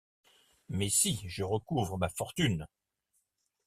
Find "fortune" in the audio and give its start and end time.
2.09-2.65